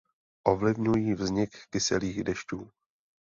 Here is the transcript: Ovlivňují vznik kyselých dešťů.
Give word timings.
Ovlivňují 0.45 1.13
vznik 1.13 1.57
kyselých 1.69 2.23
dešťů. 2.23 2.71